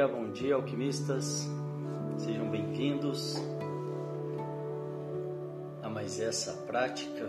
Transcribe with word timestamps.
Dia, 0.00 0.08
bom 0.08 0.30
dia, 0.30 0.54
alquimistas. 0.54 1.46
Sejam 2.16 2.50
bem-vindos 2.50 3.36
a 5.82 5.90
mais 5.90 6.18
essa 6.18 6.54
prática 6.62 7.26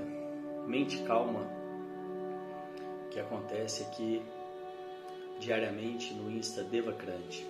mente 0.66 1.04
calma 1.04 1.46
que 3.10 3.20
acontece 3.20 3.84
aqui 3.84 4.24
diariamente 5.38 6.14
no 6.14 6.32
Insta 6.32 6.64
Devakrant. 6.64 7.44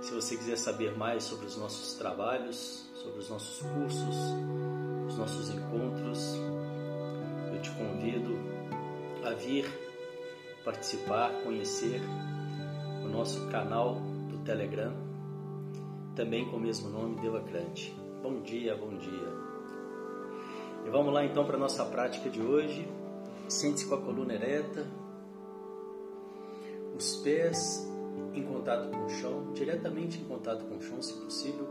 Se 0.00 0.12
você 0.12 0.36
quiser 0.36 0.58
saber 0.58 0.98
mais 0.98 1.22
sobre 1.22 1.46
os 1.46 1.56
nossos 1.56 1.96
trabalhos, 1.96 2.84
sobre 2.96 3.20
os 3.20 3.30
nossos 3.30 3.64
cursos, 3.64 4.16
os 5.06 5.16
nossos 5.16 5.50
encontros, 5.50 6.34
eu 7.54 7.62
te 7.62 7.70
convido 7.70 8.36
a 9.24 9.34
vir 9.34 9.66
participar, 10.64 11.30
conhecer 11.44 12.00
nosso 13.18 13.48
canal 13.48 13.96
do 14.30 14.38
Telegram, 14.44 14.94
também 16.14 16.48
com 16.48 16.56
o 16.56 16.60
mesmo 16.60 16.88
nome, 16.88 17.20
Devacrante. 17.20 17.92
Bom 18.22 18.42
dia, 18.42 18.76
bom 18.76 18.96
dia. 18.96 19.28
E 20.86 20.88
vamos 20.88 21.12
lá 21.12 21.24
então 21.24 21.44
para 21.44 21.56
a 21.56 21.58
nossa 21.58 21.84
prática 21.84 22.30
de 22.30 22.40
hoje. 22.40 22.88
Sente-se 23.48 23.86
com 23.86 23.96
a 23.96 24.00
coluna 24.00 24.34
ereta, 24.34 24.86
os 26.96 27.16
pés 27.16 27.90
em 28.34 28.44
contato 28.44 28.88
com 28.88 29.06
o 29.06 29.10
chão, 29.10 29.52
diretamente 29.52 30.20
em 30.20 30.24
contato 30.24 30.64
com 30.66 30.76
o 30.76 30.80
chão, 30.80 31.02
se 31.02 31.14
possível, 31.14 31.66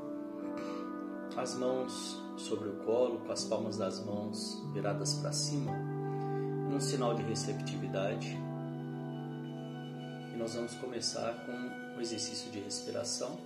as 1.38 1.58
mãos 1.58 2.22
sobre 2.36 2.68
o 2.68 2.74
colo, 2.84 3.20
com 3.20 3.32
as 3.32 3.46
palmas 3.46 3.78
das 3.78 4.06
mãos 4.06 4.62
viradas 4.74 5.14
para 5.14 5.32
cima, 5.32 5.72
num 6.70 6.82
sinal 6.82 7.14
de 7.14 7.24
receptividade 7.24 8.38
nós 10.38 10.54
vamos 10.54 10.76
começar 10.76 11.34
com 11.46 11.98
o 11.98 12.02
exercício 12.02 12.52
de 12.52 12.60
respiração. 12.60 13.40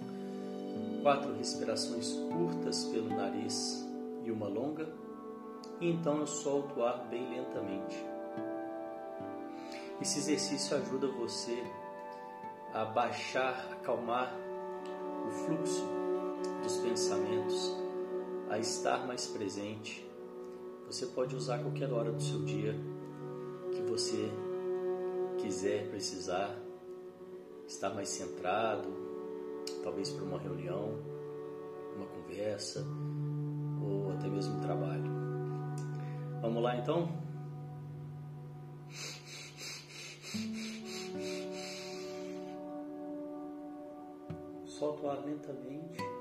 Quatro 1.02 1.34
respirações 1.36 2.12
curtas 2.12 2.84
pelo 2.86 3.10
nariz 3.10 3.88
e 4.26 4.32
uma 4.32 4.48
longa. 4.48 4.88
E 5.80 5.90
então 5.90 6.20
eu 6.20 6.28
solto 6.28 6.80
o 6.80 6.84
ar 6.84 7.08
bem 7.10 7.30
lentamente. 7.30 7.96
Esse 10.02 10.20
exercício 10.20 10.76
ajuda 10.76 11.08
você 11.08 11.64
a 12.74 12.84
baixar, 12.84 13.70
acalmar 13.72 14.36
o 15.28 15.32
fluxo 15.32 15.88
dos 16.62 16.78
pensamentos, 16.78 17.74
a 18.50 18.60
estar 18.60 19.08
mais 19.08 19.28
presente. 19.28 20.06
Você 20.88 21.06
pode 21.06 21.36
usar 21.36 21.60
qualquer 21.60 21.92
hora 21.94 22.12
do 22.12 22.22
seu 22.22 22.44
dia 22.44 22.76
que 23.72 23.82
você 23.84 24.30
quiser, 25.40 25.90
precisar 25.90 26.54
estar 27.72 27.90
mais 27.94 28.10
centrado, 28.10 28.90
talvez 29.82 30.10
para 30.10 30.26
uma 30.26 30.38
reunião, 30.38 31.00
uma 31.96 32.06
conversa 32.06 32.86
ou 33.82 34.12
até 34.12 34.28
mesmo 34.28 34.58
um 34.58 34.60
trabalho. 34.60 35.10
Vamos 36.42 36.62
lá 36.62 36.76
então? 36.76 37.10
Solta 44.66 45.06
o 45.06 45.10
ar 45.10 45.26
lentamente. 45.26 46.21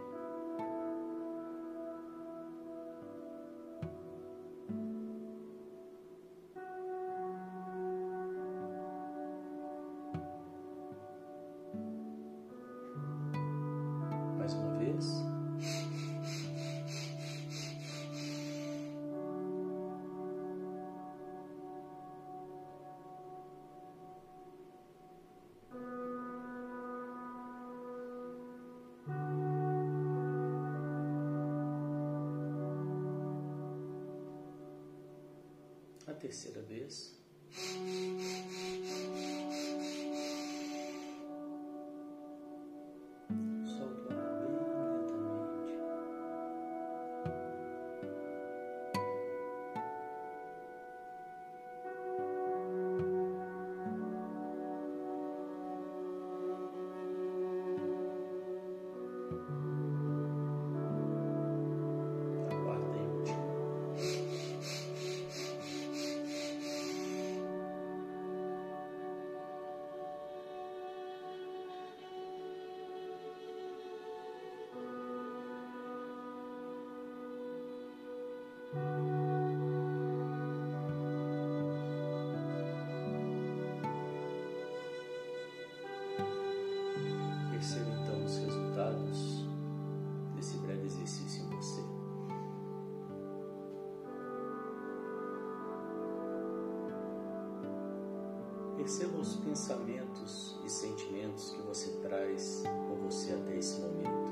Perceba 99.01 99.19
os 99.19 99.37
pensamentos 99.37 100.57
e 100.63 100.69
sentimentos 100.69 101.53
que 101.53 101.63
você 101.63 101.89
traz 102.03 102.65
com 102.87 102.97
você 102.97 103.33
até 103.33 103.57
esse 103.57 103.81
momento. 103.81 104.31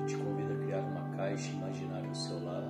Eu 0.00 0.06
te 0.06 0.16
convido 0.16 0.54
a 0.54 0.56
criar 0.56 0.80
uma 0.80 1.16
caixa 1.16 1.52
imaginária 1.52 2.08
ao 2.08 2.14
seu 2.16 2.44
lado 2.44 2.66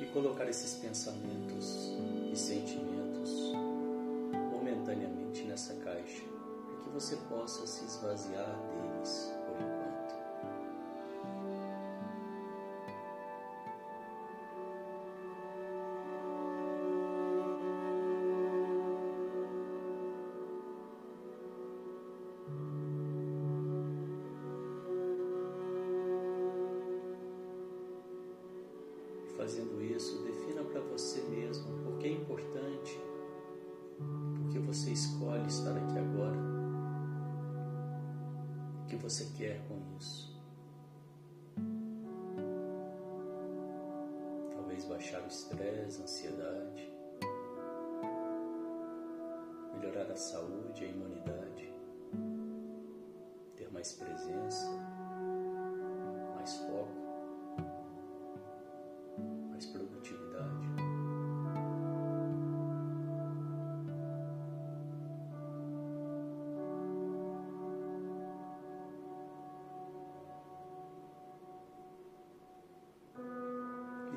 e 0.00 0.06
colocar 0.06 0.48
esses 0.48 0.74
pensamentos 0.74 1.92
e 2.32 2.36
sentimentos 2.36 3.52
momentaneamente 4.50 5.44
nessa 5.44 5.72
caixa 5.74 6.24
para 6.66 6.82
que 6.82 6.90
você 6.90 7.14
possa 7.28 7.64
se 7.64 7.84
esvaziar 7.84 8.58
deles. 8.72 9.32
fazendo 9.54 9.73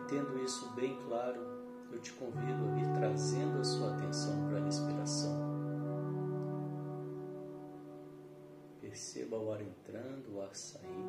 tendo 0.08 0.42
isso 0.44 0.70
bem 0.74 0.98
claro, 1.08 1.40
eu 1.92 2.00
te 2.00 2.14
convido 2.14 2.66
a 2.66 2.80
ir 2.80 2.94
trazendo 2.98 3.60
a 3.60 3.64
sua 3.64 3.94
atenção 3.96 4.48
para 4.48 4.58
a 4.58 4.64
respiração. 4.64 5.58
Perceba 8.82 9.38
o 9.38 9.52
ar 9.52 9.62
entrando, 9.62 10.36
o 10.36 10.42
ar 10.42 10.56
saindo. 10.56 11.07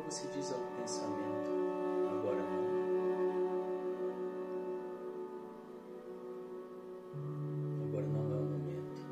Então 0.00 0.10
você 0.10 0.28
diz 0.28 0.50
ao 0.50 0.58
pensamento, 0.78 1.50
agora 2.10 2.40
não. 2.40 2.70
Agora 7.84 8.06
não 8.06 8.20
é 8.20 8.38
o 8.38 8.44
momento. 8.46 9.02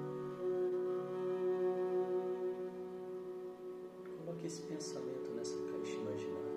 Coloque 4.25 4.47
esse 4.47 4.63
pensamento 4.63 5.31
nessa 5.37 5.59
caixa 5.59 5.95
imaginária. 5.95 6.48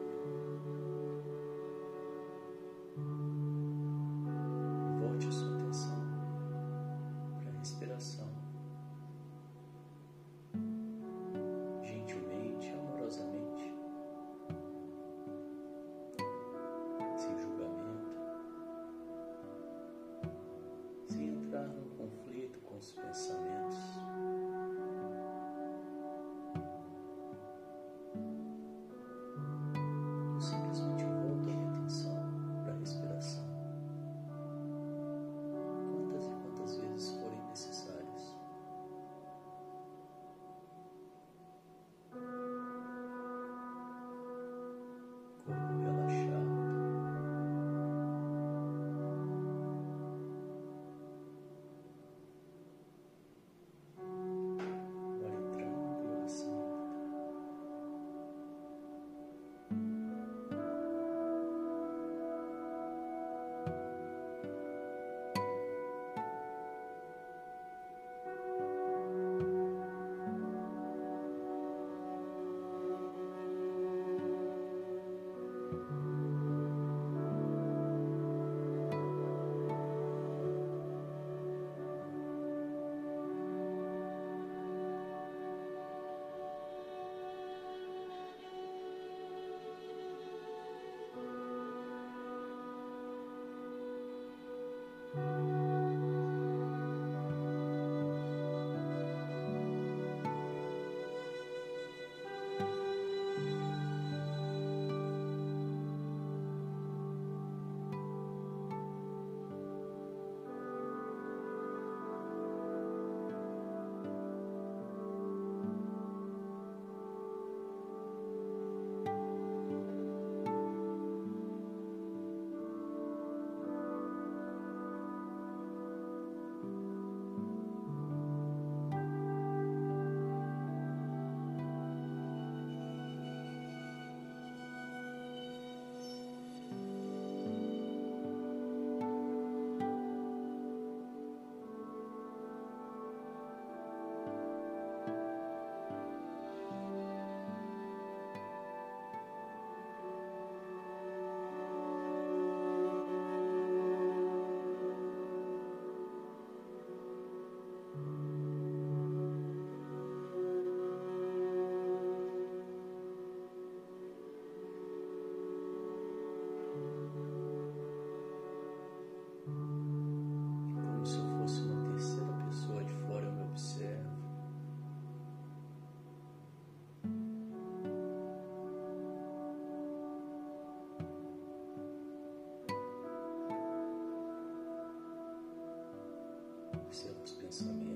Os 187.23 187.31
pensamentos, 187.31 187.90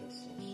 Yes. 0.00 0.47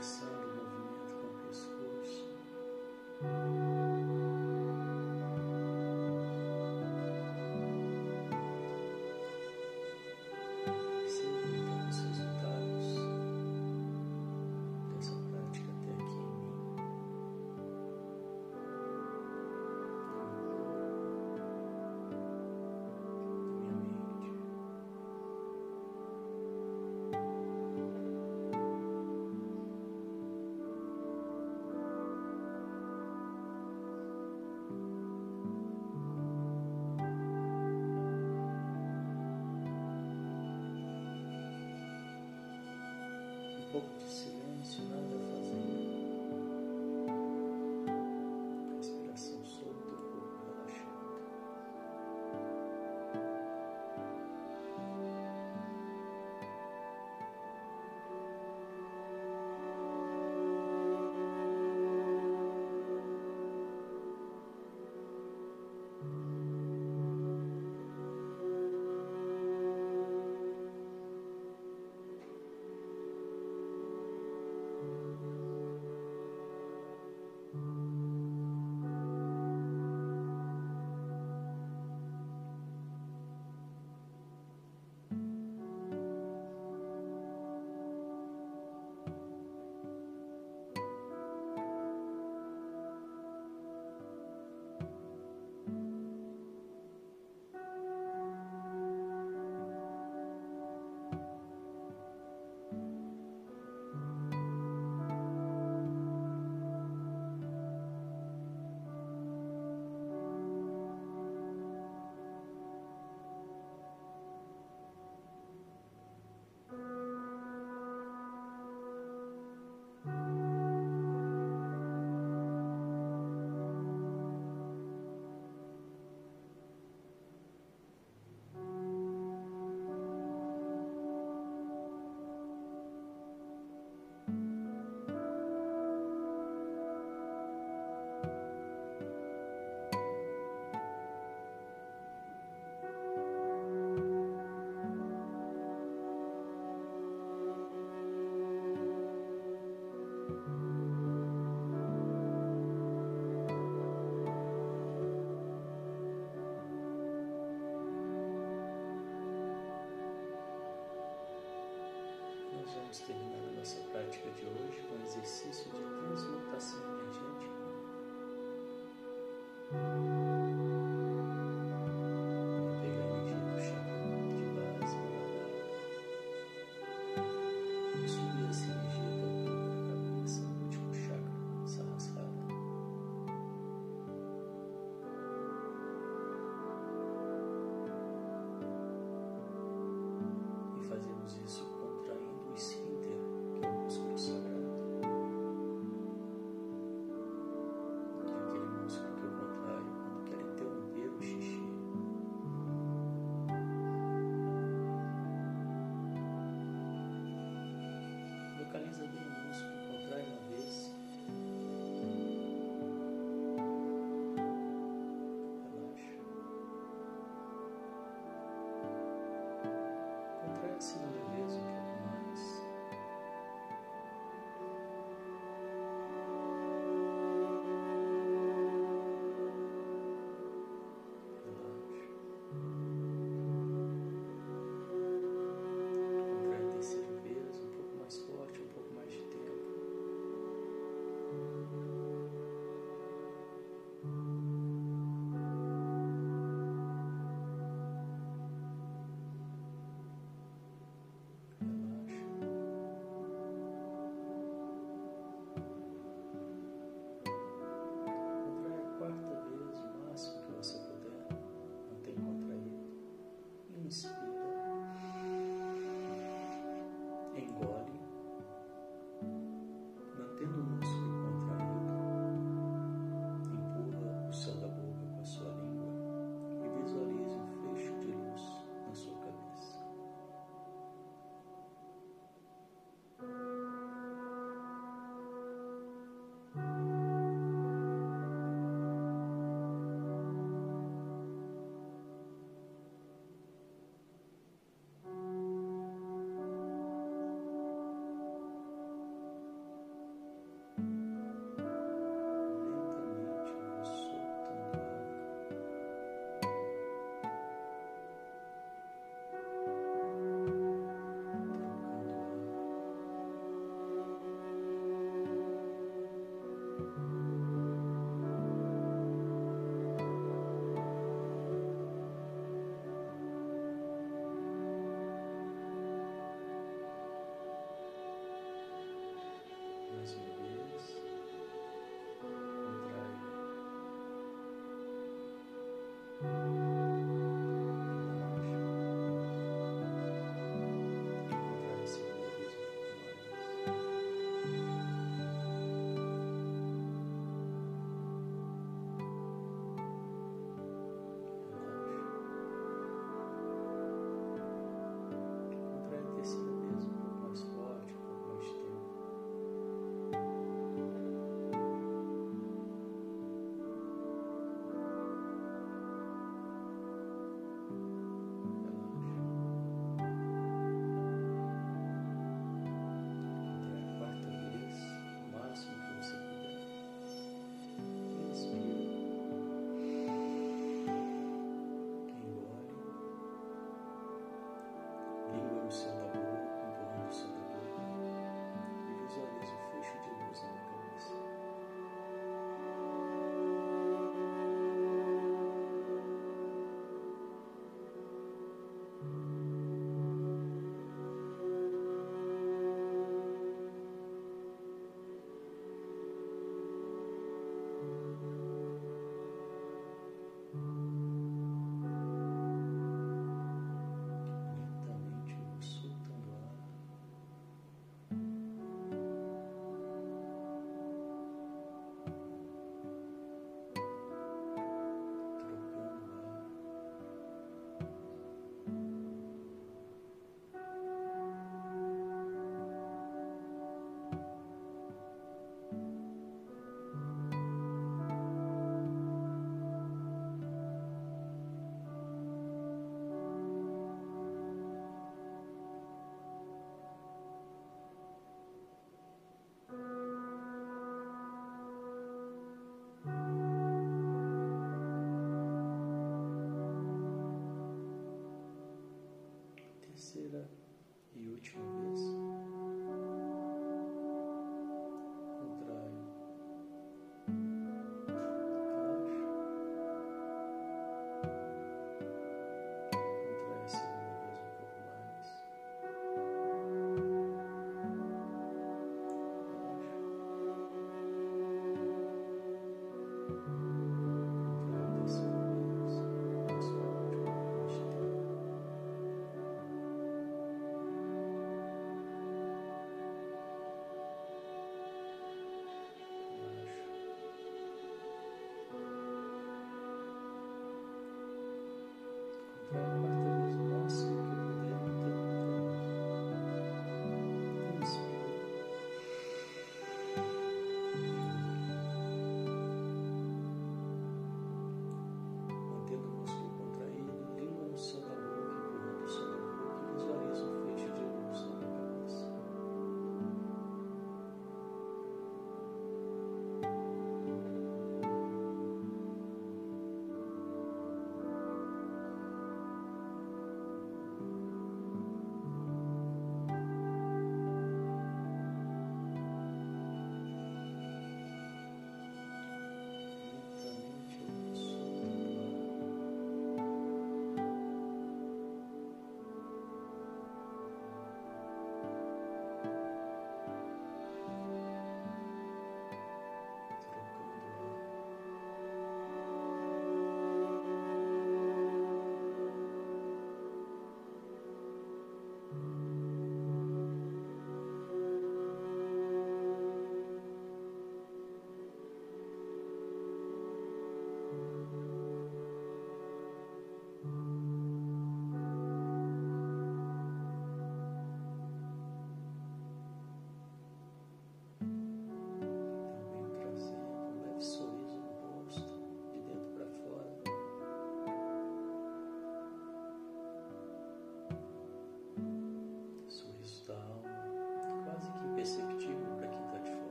Jesus. 0.00 0.37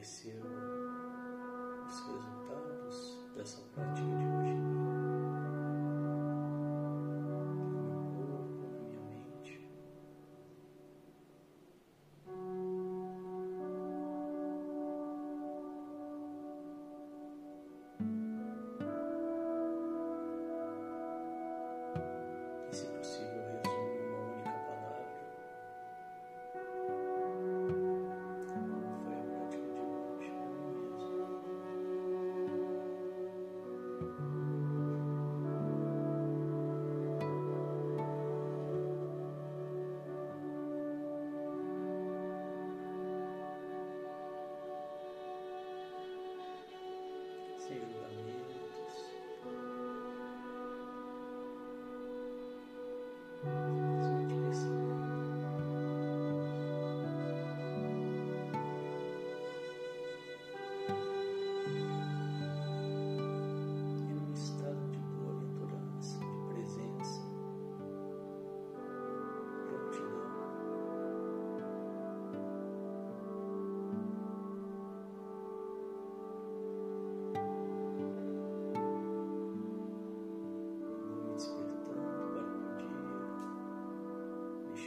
Perceba 0.00 0.48
os 1.86 2.00
resultados 2.06 3.18
dessa 3.36 3.60
prática 3.74 4.19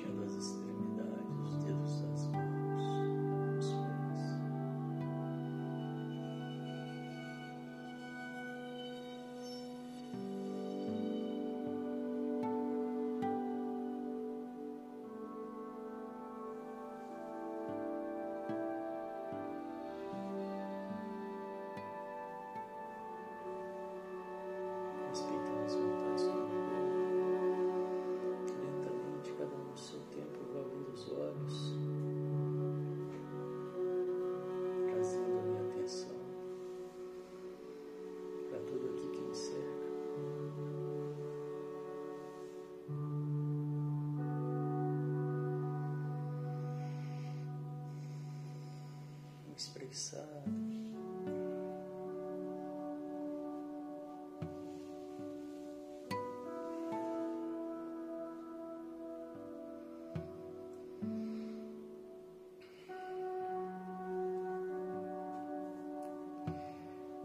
It 0.06 0.12
was 0.16 0.63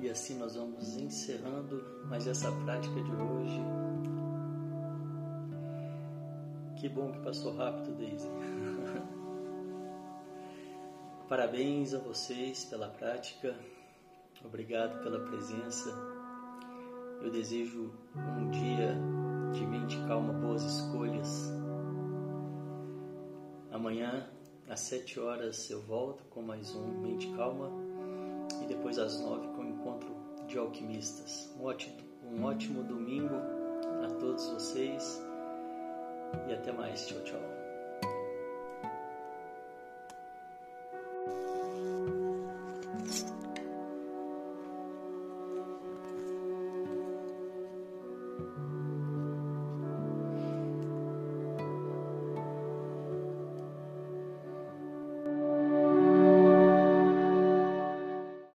E 0.00 0.10
assim 0.10 0.38
nós 0.38 0.54
vamos 0.54 0.98
encerrando 0.98 1.82
mais 2.04 2.26
essa 2.26 2.52
prática 2.52 3.02
de 3.02 3.12
hoje. 3.12 3.60
Que 6.76 6.86
bom 6.90 7.12
que 7.12 7.20
passou 7.20 7.56
rápido, 7.56 7.96
Daisy. 7.96 8.28
Parabéns 11.28 11.92
a 11.92 11.98
vocês 11.98 12.64
pela 12.64 12.88
prática, 12.88 13.54
obrigado 14.42 15.02
pela 15.02 15.20
presença. 15.26 15.90
Eu 17.20 17.30
desejo 17.30 17.92
um 18.16 18.48
dia 18.48 18.96
de 19.52 19.66
mente 19.66 19.98
calma, 20.06 20.32
boas 20.32 20.62
escolhas. 20.62 21.52
Amanhã, 23.70 24.26
às 24.70 24.80
sete 24.80 25.20
horas, 25.20 25.68
eu 25.68 25.82
volto 25.82 26.24
com 26.30 26.40
mais 26.40 26.74
um 26.74 27.02
Mente 27.02 27.30
Calma 27.36 27.70
e 28.62 28.66
depois 28.66 28.98
às 28.98 29.20
nove 29.20 29.48
com 29.48 29.60
o 29.60 29.68
encontro 29.68 30.08
de 30.46 30.56
alquimistas. 30.56 31.54
Um 31.60 31.64
ótimo, 31.64 31.96
um 32.24 32.44
ótimo 32.44 32.82
domingo 32.84 33.34
a 34.02 34.08
todos 34.18 34.46
vocês 34.46 35.22
e 36.48 36.54
até 36.54 36.72
mais. 36.72 37.06
Tchau, 37.06 37.22
tchau. 37.24 37.57